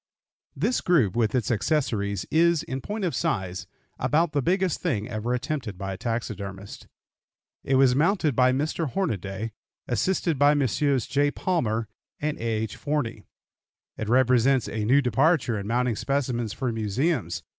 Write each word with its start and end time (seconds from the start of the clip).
This 0.55 0.81
group, 0.81 1.15
with 1.15 1.35
its 1.35 1.51
accessories, 1.51 2.25
is, 2.31 2.63
in 2.63 2.81
point 2.81 3.05
of 3.05 3.13
size, 3.13 3.67
about 3.99 4.31
the 4.31 4.41
biggest 4.41 4.81
thing 4.81 5.07
ever 5.07 5.31
attempted 5.31 5.77
by 5.77 5.93
a 5.93 5.97
taxidermist. 5.97 6.87
It 7.63 7.75
was 7.75 7.93
mounted 7.93 8.35
by 8.35 8.51
Mr. 8.51 8.89
Hornaday, 8.89 9.51
assisted 9.87 10.39
by 10.39 10.55
Messrs. 10.55 11.05
J. 11.05 11.29
Palmer 11.29 11.87
and 12.19 12.35
A. 12.39 12.41
H. 12.43 12.77
Forney. 12.77 13.25
It 13.95 14.09
represents 14.09 14.67
a 14.67 14.85
new 14.85 15.03
departure 15.03 15.59
in 15.59 15.67
mounting 15.67 15.95
specimens 15.95 16.51
for 16.51 16.71
museums. 16.71 17.43